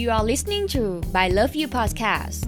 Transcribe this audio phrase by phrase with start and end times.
[0.00, 0.82] You are listening to
[1.14, 2.40] by Love You Podcast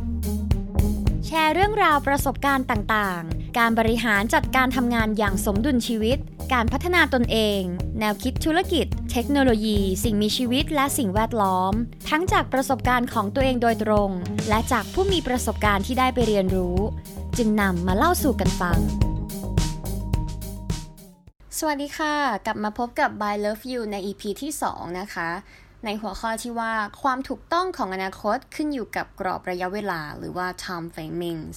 [1.27, 6.19] แชร์เรื่องราวประสบการณ์ต่างๆ การบริหารจัดการทำงานอย่างสมดุลชีวิต
[6.53, 7.61] การพัฒนาตนเอง
[7.99, 11.73] แนวคิดธุรกิจ เทคโนโลยี สิ่งมีชีวิตและสิ่งแวดล้อม
[12.11, 14.11] ทั้งจากประสบการณ์ของตัวเองโดยตรง
[14.49, 16.77] และจากผู้มีประสบการณ์ที่ได้ไปเรียนรู้
[17.37, 18.79] จึงนำมาเล่าสู่กันฟัง
[21.59, 22.15] สวัสดีค่ะ
[22.47, 25.31] กลับมาพบกับ By Love You ใน EP ที่ 2 นะคะ
[25.85, 26.73] ในหัวข้อที่ว่า
[27.03, 31.57] ความถูกต้องของอนาคตขึ้นอยู่กับกรอบระยะเวลาหรือว่า time framings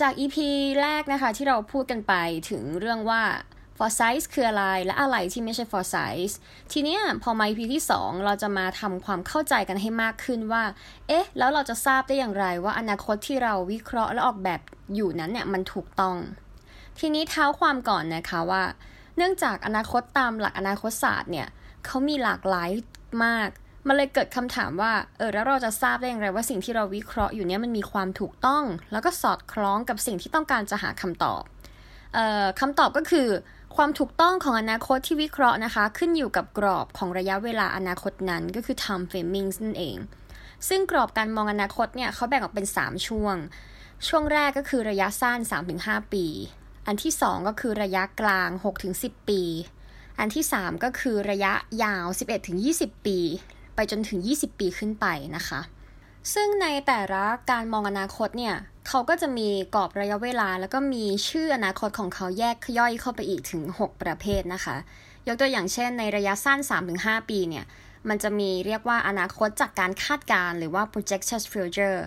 [0.00, 0.36] จาก EP
[0.80, 2.14] แรกนะคะที่เราพูดกันไป
[2.50, 3.22] ถึงเรื่องว่า
[3.76, 6.34] for size คืออะไรและอะไรที่ไม่ใช่ for size
[6.72, 10.64] ทีเนี้ยพอมา EP ที่ 2 เราจะมาทำความเข้าใจกันให้มากขึ้นว่า
[11.08, 14.60] เอ๊ะ แล้วเราจะทราบได้อย่างไรว่าอนาคตที่เราวิเคราะห์และออกแบบ
[14.94, 16.16] อยู่นั้นเนี่ยมันถูกต้อง
[16.98, 18.62] ทีนี้เท้าความก่อนนะคะว่า
[19.16, 21.48] เนื่องจากอนาคตตามหลักอนาคตศาสตร์เนี่ย
[21.86, 22.70] เขามีหลากหลาย
[23.24, 23.48] มาก
[23.86, 31.42] มันเลยเกิดคำถามว่า เออแล้วเราจะทราบได้อย่างไรว่าสิ่งที่เราวิเคราะห์อยู่เนี้ยมันมีความถูกต้อง แล้วก็สอดคล้องกับสิ่งที่ต้องการจะหาคำตอบ
[32.14, 33.28] เอ่อคำตอบก็คือ
[33.76, 39.96] ความถูกต้องของอนาคตที่วิเคราะห์นะคะ ขึ้นอยู่กับกรอบของระยะเวลาอนาคตนั้นก็คือ time framing นั่นเอง
[40.68, 43.36] ซึ่งกรอบการมองอนาคตเนี่ยเขาแบ่งออกเป็น 3 ช่วง
[44.08, 45.38] ช่วงแรกก็คือระยะสั้น
[45.76, 46.26] 3-5 ปี
[46.86, 48.48] อันที่ 2 ก็คือระยะกลาง
[48.88, 49.42] 6-10 ปี
[50.18, 52.06] อันที่ 3 ก็คือระยะยาว
[52.56, 53.18] 11-20 ปี
[53.74, 55.60] ไปจนถึง 20 ปีขึ้นไปนะคะ
[56.34, 58.56] ซึ่งในแต่ละการมองอนาคตเนี่ย
[58.88, 64.76] เขาก็จะมีกรอบระยะเวลา แล้วก็มีชื่ออนาคตของเขาแยกย่อยเข้าไปอีกถึง 6 ประเภทนะคะ
[65.28, 66.58] ยกตัวอย่างเช่น ในระยะสั้น
[66.94, 67.64] 3-5 ปีเนี่ย
[68.08, 72.00] มันจะมีเรียกว่าอนาคตจากการคาดการณ์หรือว่า projected future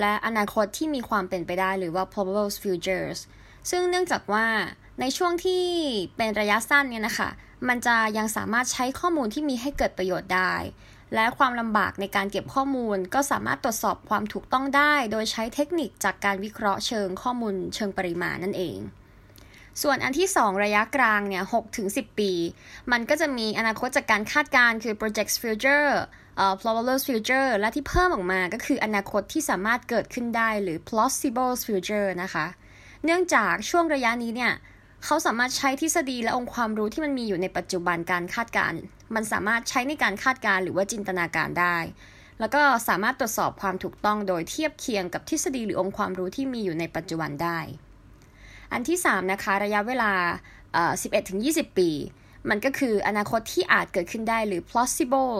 [0.00, 3.18] และอนาคตที่มีความเป็นไปได้หรือว่า probable futures
[3.70, 4.46] ซึ่งเนื่องจากว่า
[5.00, 5.64] ในช่วงที่
[6.16, 7.28] เป็นระยะสั้นเนี่ยนะคะ
[7.68, 10.54] มันจะยังสามารถใช้ข้อมูลที่มีให้เกิดประโยชน์ได้
[11.14, 18.78] และความลำบากในการเก็บข้อมูลก็สามารถตรวจสอบความถูกต้องได้ โดยใช้เทคนิคจากการวิเคราะห์เชิงข้อมูลเชิงปริมาณนั่นเอง
[19.82, 22.32] ส่วนอันที่ 2 ระยะกลางเนี่ย6ถึง 10 ปี
[22.92, 25.90] มันก็จะมีอนาคตจากการคาดการณ์คือ project future
[26.36, 32.46] เอ่อ probable future และที่เพิ่มออกมาก็คืออนาคตที่สามารถเกิดขึ้นได้หรือ plausible future นะคะ
[33.04, 34.52] เนื่องจากช่วงระยะนี้เนี่ย
[35.04, 38.80] เขาสามารถใช้ทฤษฎีและองค์ความรู้ที่มันมีอยู่ในปัจจุบันการคาดการณ์
[39.14, 41.76] มันสามารถใช้ในการคาดการณ์หรือว่าจินตนาการได้
[42.40, 47.58] แล้วก็สามารถตรวจสอบความถูกต้องโดยเทียบเคียงกับทฤษฎีหรือองค์ความรู้ที่มีอยู่ในปัจจุบันได้
[48.72, 50.12] อันที่ 3 นะคะ ระยะเวลา
[51.14, 51.90] 11-20 ปี
[52.48, 55.34] มันก็คืออนาคตที่อาจเกิดขึ้นได้หรือ plausible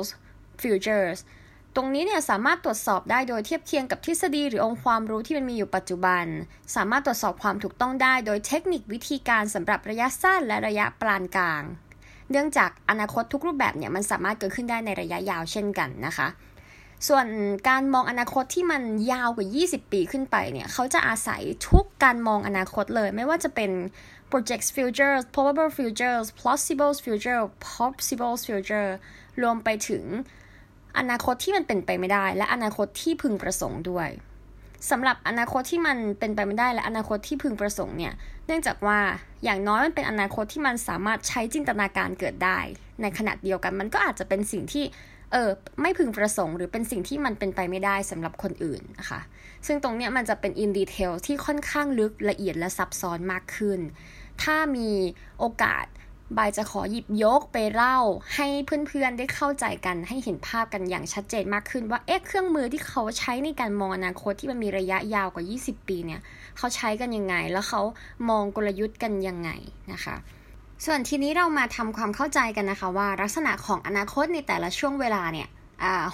[0.63, 1.19] futures
[1.81, 6.25] ตรงนี้เนี่ยสามารถตรวจสอบได้โดยเทียบเคียงกับทฤษฎีหรือองค์ความรู้ที่มันมีอยู่ปัจจุบัน
[6.77, 11.63] สามารถตรวจสอบความถูกต้องได้โดยเทคนิควิธีการสำหรับระยะสั้นและระยะปานกลาง
[12.31, 16.29] เนื่องจากอนาคตทุกรูปแบบเนี่ยมันสามารถเกิดขึ้นได้ในระยะยาวเช่นกันนะคะ
[17.09, 17.27] ส่วน
[17.69, 23.71] การมองอนาคตที่มันยาวกว่า 20 ปีขึ้นไปเนี่ยเขาจะอาศัยทุกการมองอนาคตเลย ไม่ว่าจะเป็น
[24.31, 28.91] project futures probable futures plausible future possible future
[29.43, 30.05] รวมไปถึง
[30.99, 34.09] อนาคตที่มันเป็นไปไม่ได้ และอนาคตที่พึงประสงค์ด้วย
[34.91, 38.13] สำหรับอนาคตที่มันเป็นไปไม่ได้และอนาคตที่พึงประสงค์เนี่ย
[38.47, 38.99] เนื่องจากว่า
[39.45, 42.59] อย่างน้อยมันเป็นอนาคตที่มันสามารถใช้จินตนาการเกิดได้
[43.03, 44.85] ในขณะเดียวกันมันก็อาจจะเป็นสิ่งที่
[45.33, 45.51] เออ
[45.83, 49.21] ไม่พึงประสงค์ หรือเป็นสิ่งที่มันเป็นไปไม่ได้สำหรับคนอื่นนะคะ
[49.67, 53.81] ซึ่งตรงเนี้ยมันจะเป็นอินดีเทลที่ค่อนข้างลึกละเอียดและซับซ้อนมากขึ้น
[54.43, 54.91] ถ้ามี
[55.39, 55.87] โอกาส
[56.37, 57.99] บายจะขอหยิบยกไปเล่า
[58.35, 58.47] ให้
[58.89, 66.21] เพื่อนๆได้เข้าใจกันให้เห็นภาพกันอย่างชัดเจนมากขึ้นว่าเอ๊ะเครื่องมือที่เขาใช้ในการมองอนาคตที่มันมีระยะยาวกว่า 20 ปีเนี่ย
[66.57, 67.83] เขาใช้กันยังไง แล้วเขา
[68.31, 69.51] มองกลยุทธ์กันยังไง
[69.93, 70.17] นะคะ
[70.85, 75.49] ส่วนทีนี้เรามาทำความเข้าใจกันนะคะว่าลักษณะของอนาคตในแต่ละช่วงเวลาเนี่ย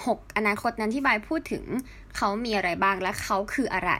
[0.05, 1.63] หกอนาคตนั้นที่บายพูดถึง
[2.17, 3.91] เขามีอะไรบ้างและเขาคืออะไร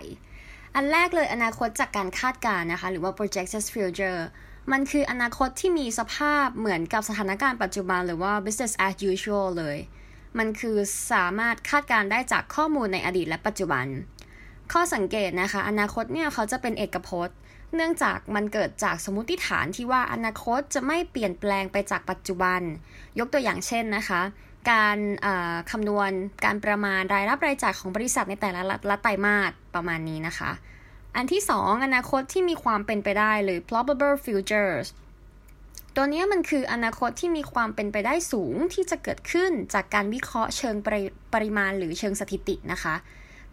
[0.75, 4.21] อันแรกเลยอนาคตจากการคาดการณ์นะคะ หรือว่า projected future
[4.71, 9.77] มันคืออนาคตที่มีสภาพเหมือนกับสถานการณ์ปัจจุบันหรือว่า business as usual เลย
[10.37, 10.77] มันคือ
[11.11, 13.85] สามารถคาดการได้จากข้อมูลในอดีตและปัจจุบัน
[14.73, 17.37] ข้อสังเกตนะคะ อนาคตเนี่ยเขาจะเป็นเอกพจน์
[17.75, 22.61] เนื่องจากมันเกิดจากสมมติฐานที่ว่าอนาคตจะไม่เปลี่ยนแปลงไปจากปัจจุบัน
[23.19, 24.21] ยกตัวอย่างเช่นนะคะ
[24.71, 24.97] การ
[25.71, 26.11] คำนวณ
[26.45, 30.51] การประมาณรายรับรายจ่ายของบริษัทในแต่ละละไตรมาสประมาณนี้นะคะ
[31.15, 34.87] อันที่สองอนาคตที่มีความเป็นไปได้หรือ probable futures
[35.95, 40.95] ตัวนี้มันคืออนาคตที่มีความเป็นไปได้สูงที่จะเกิดขึ้นจากการวิเคราะห์เชิงปร
[41.33, 42.95] ปริมาณหรือเชิงสถิตินะคะ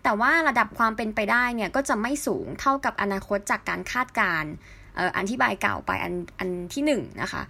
[0.03, 4.53] แต่ว่าระดับความเป็นไปได้เนี่ยก็จะไม่สูงเท่ากับอนาคตจากการคาดการณ์
[5.19, 6.93] อธิบายเก่าไปอันอันที่1น
[7.23, 7.43] นะคะ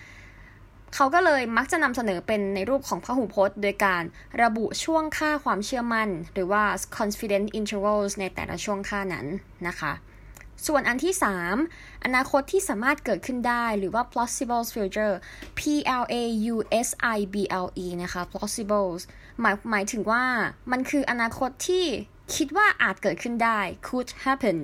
[0.95, 4.03] เขาก็เลยมักจะนำเสนอเป็นในรูปของพหูพจน์ โดยการ
[4.43, 6.65] ระบุช่วงค่าความเชื่อมั่น หรือว่า
[6.97, 9.27] confidence intervals ในแต่ละช่วงค่านั้น
[9.67, 9.93] นะคะ
[10.67, 11.15] ส่วนอันที่
[11.59, 15.15] 3 อนาคตที่สามารถเกิดขึ้นได้หรือว่า plausible future
[15.59, 15.61] P
[16.03, 16.25] L A
[16.55, 16.57] U
[16.87, 18.91] S I B L E นะคะ plausible
[19.41, 20.25] หมายหมายถึงว่า
[20.73, 21.85] มันคืออนาคตที่
[22.35, 24.59] คิดว่าอาจเกิดขึ้นได้ could happen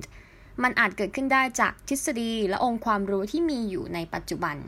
[0.62, 4.58] มันอาจเกิดขึ้นได้จากทฤษฎีและองค์ความรู้ที่มีอยู่ในปัจจุบัน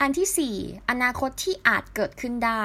[0.00, 2.64] อันที่ 4 อนาคตที่อาจเกิดขึ้นได้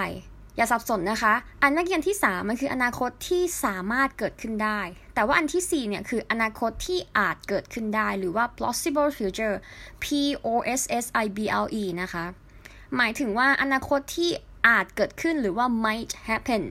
[0.55, 4.79] อย่าสับสนนะคะ อันเมื่อกี้ที่ 3 มันคืออนาคตที่สามารถเกิดขึ้นได้
[5.15, 9.55] แต่ว่าอันที่ 4 เนี่ยคืออนาคตที่อาจเกิดขึ้นได้ หรือว่า plausible future
[10.03, 10.05] P
[10.45, 10.47] O
[10.79, 12.25] S S I B L E นะคะ
[12.97, 14.29] หมายถึงว่าอนาคตที่
[14.67, 16.63] อาจเกิดขึ้นหรือว่า might happen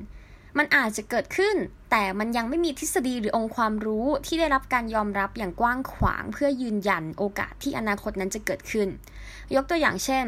[0.59, 1.57] มันอาจจะเกิดขึ้น
[1.91, 8.89] แต่มันยังไม่มีทฤษฎีหรือองค์ความรู้ที่ได้รับการยอมรับอย่างกว้างขวางเพื่อยืนยันโอกาสที่อนาคตนั้นจะเกิดขึ้น
[9.55, 10.27] ยกตัวอย่างเช่น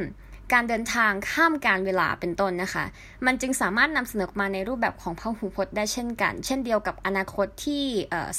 [0.53, 2.85] การเดินทางข้ามการเวลาเป็นต้นนะคะ
[3.26, 7.85] มันจึงสามารถนำเสนอมาในรูปแบบของพหูพจน์ได้เช่นกัน เช่นเดียวกับอนาคตที่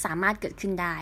[0.03, 0.95] สามารถเกิดขึ้นได้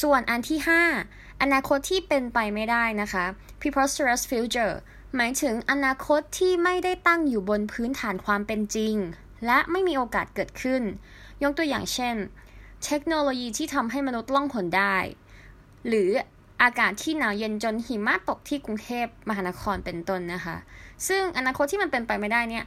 [0.00, 0.58] ส่วนอันที่
[1.00, 3.24] 5 อนาคตที่เป็นไปไม่ได้นะคะ
[3.60, 4.74] preposterous future
[5.16, 8.96] หมายถึงอนาคตที่ไม่ได้ตั้งอยู่บนพื้นฐานความเป็นจริง
[9.46, 10.82] และไม่มีโอกาสเกิดขึ้น
[11.42, 12.16] ยกตัวอย่างเช่น
[12.84, 14.96] เทคโนโลยีที่ทำให้มนุษย์ล่องหนได้
[15.88, 16.10] หรือ
[16.62, 20.56] อากาศที่หนาวเย็นจนหิมะตกที่กรุงเทพมหานครเป็นต้นนะคะ
[21.08, 22.64] ซึ่งอนาคตที่มันเป็นไปไม่ได้เนี่ย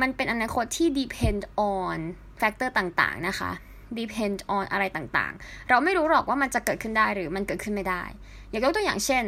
[0.00, 1.42] มันเป็นอนาคตที่ depend
[1.74, 1.98] on
[2.40, 3.50] factor ต่างๆนะคะ
[3.98, 8.02] depend on อะไรต่างๆ เราไม่รู้หรอกว่ามันจะเกิดขึ้นได้หรือมันเกิดขึ้นไม่ได้
[8.48, 9.24] อย่างยกตัวอย่างเช่น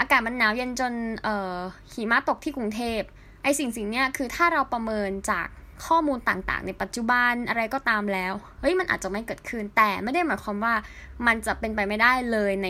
[0.00, 0.92] อากาศมันหนาวเย็นจน
[1.92, 3.00] หิมะตกที่กรุงเทพ
[3.44, 5.46] ไอสิ่งสิ่งเนี้ยคือถ้าเราประเมินจาก
[5.86, 10.74] ข้อมูลต่างๆ ในปัจจุบันอะไรก็ตามแล้ว เฮ้ยมันอาจจะไม่เกิดขึ้น แต่ไม่ได้หมายความว่า
[11.26, 12.68] มันจะเป็นไปไม่ได้เลยใน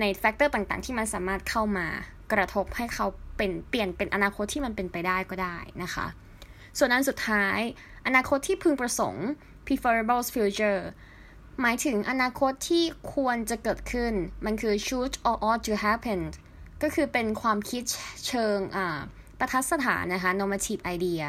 [0.00, 1.86] ใน factor ต่างๆ ที่มันสามารถเข้ามา
[2.32, 3.06] กระทบให้เขา
[3.36, 6.06] เป็นเปลี่ยนเป็นอนาคตที่มันเป็นไปได้ก็ได้นะคะ
[6.78, 7.58] ส่วนนั้นสุดท้าย
[8.06, 9.28] อนาคตที่พึงประสงค์
[9.66, 10.82] preferable future
[11.60, 12.84] หมายถึงอนาคตที่
[13.14, 14.12] ควรจะเกิดขึ้น
[14.44, 16.20] มันคือ should or ought to happen
[16.82, 17.82] ก็คือเป็นความคิด
[18.26, 19.00] เชิงอ่า
[19.40, 21.24] ประทัดสถานนะคะ normative idea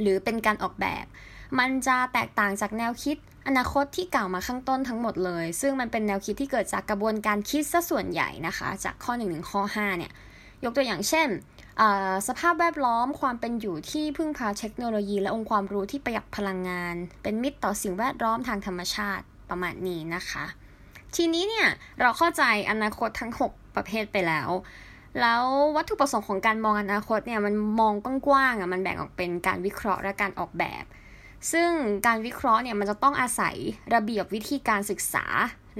[0.00, 1.06] หรือเป็นการออกแบบ
[1.58, 10.12] มันจะแตกต่างจากแนวคิดอนาคตที่กล่าวมาข้างต้นทั้งหมดเลย ซึ่งมันเป็นแนวคิดที่เกิดจากกระบวนการคิดซะส่วนใหญ่นะคะ จากข้อ1ถึงข้อ5เนี่ย
[10.64, 11.28] ยกตัวอย่างเช่น
[12.28, 20.44] สภาพแวดล้อมความเป็นอยู่ที่พึ่งพาเทคโนโลยี และองค์ความรู้ที่ประหยัดพลังงาน เป็นมิตรต่อสิ่งแวดล้อมทางธรรมชาติประมาณนี้นะคะ
[21.14, 21.68] ทีนี้เนี่ย
[22.00, 24.48] เราเข้าใจอนาคตทั้ง 6 ประเภทไปแล้ว
[25.20, 25.44] แล้ว
[25.76, 27.94] วัตถุประสงค์ของการมองอนาคตเนี่ยมันมอง
[28.26, 30.84] กว้างๆอะมันแบ่งออกเป็นการวิเคราะห์และการออกแบบ
[31.52, 31.70] ซึ่ง
[32.06, 33.56] การวิเคราะห์เนี่ยมันจะต้องอาศัย
[33.94, 35.26] ระเบียบวิธีการศึกษา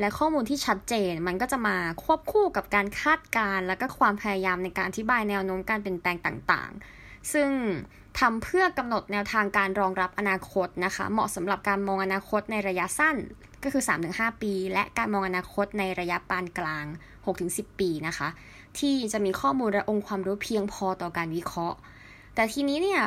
[0.01, 7.51] และข้อมูลที่ชัดเจน มันก็จะมาควบคู่กับการคาดการณ์และก็ความพยายามในการอธิบายแนวโน้มการเปลี่ยนแปลงต่างๆ ซึ่ง
[8.19, 13.17] ทำเพื่อกำหนดแนวทางการรองรับอนาคตนะคะ เหมาะสำหรับการมองอนาคตในระยะสั้น
[13.63, 13.83] ก็คือ
[14.13, 16.85] 3-5 ปี และการมองอนาคตในระยะปานกลาง
[17.33, 18.29] 6-10 ปีนะคะ
[18.79, 21.79] ที่จะมีข้อมูลและองค์ความรู้เพียงพอต่อการวิเคราะห์
[22.35, 23.03] แต่ทีนี้เนี่ย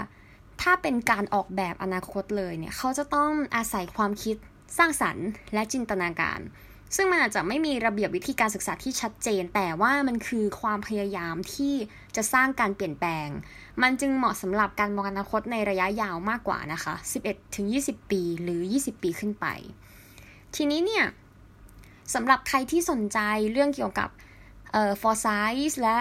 [0.62, 4.36] ถ้าเป็นการออกแบบอนาคตเลยเนี่ยเขาจะต้องอาศัยความคิด
[4.78, 6.42] สร้างสรรค์ และจินตนาการ
[6.96, 11.74] ซึ่งมันอาจจะไม่มีระเบียบวิธีการศึกษาที่ชัดเจน แต่ว่ามันคือความพยายามที่
[12.16, 13.28] จะสร้างการเปลี่ยนแปลง
[13.82, 16.94] มันจึงเหมาะสำหรับการมองอนาคตในระยะยาวมากกว่านะคะ
[17.54, 19.48] 11-20 ปีหรือ 20 ปีขึ้นไป
[20.56, 21.06] ทีนี้เนี่ย
[22.14, 23.20] สำหรับใครที่สนใจ
[23.52, 24.10] เรื่องเกี่ยวกับ
[24.72, 25.98] เอ่อ foresight และ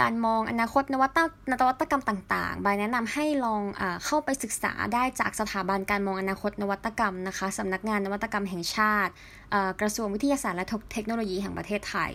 [0.00, 1.18] การมองอนาคตนวัต
[1.50, 9.12] นวัตกรรมต่างๆบายแนะนำให้ลองอเข้าไปศึกษาได้จากสถาบันการมองอนาคตนวัตกรรมนะคะสำนักงานนวัตกรรมแห่งชาติ
[9.80, 12.12] กระทรวงวิทยาศาสตร์และเทคโนโลยีแห่งประเทศไทย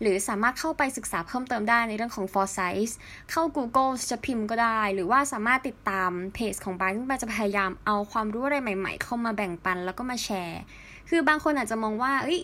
[0.00, 2.90] หรือสามารถเข้าไปศึกษาเพิ่มเติมได้ในเรื่องของ foresight
[3.30, 10.60] เข้า Google จะพิมพ์ก็ได้ หรือว่าสามารถติดตามเพจของบายที่บายจะพยายามเอาความรู้อะไรใหม่ ๆ เข้ามาแบ่งปันแล้วก็มาแชร์
[11.08, 12.40] คือบางคนอาจจะมองว่าเอ้ย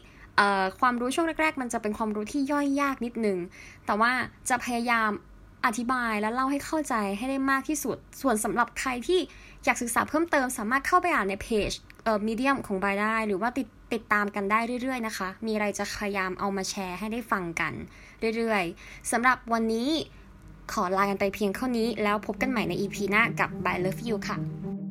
[0.81, 3.39] ความรู้ช่วงแรก ๆ มันจะเป็นความรู้ที่ย่อยยากนิดนึง
[3.87, 4.12] แต่ว่า
[4.49, 5.11] จะพยายาม
[5.67, 9.21] อธิบายและเล่าให้เข้าใจให้ได้มากที่สุด ส่วนสำหรับใครที่
[9.65, 11.71] อยากศึกษาเพิ่มเติมสามารถเข้าไปอ่านในเพจ
[12.05, 17.73] เอ่อมีเดียมของบายได้ หรือว่าติดติดตามกันได้เรื่อย ๆ นะคะ มีอะไรจะพยายามเอามาแชร์ให้ได้ฟังกัน
[18.37, 19.89] เรื่อยๆสำหรับวันนี้
[20.73, 24.82] ขอลากันไปเพียงเท่านี้ แล้วพบกันใหม่ใน EP หน้ากับ By Love You ค่ะ